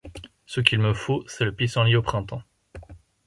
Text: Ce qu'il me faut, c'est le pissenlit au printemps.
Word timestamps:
Ce 0.47 0.61
qu'il 0.61 0.79
me 0.79 0.95
faut, 0.95 1.23
c'est 1.27 1.45
le 1.45 1.53
pissenlit 1.53 1.95
au 1.95 2.01
printemps. 2.01 2.41